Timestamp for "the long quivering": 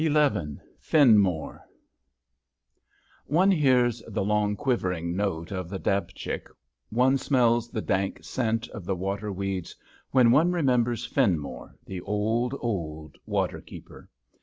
4.07-5.15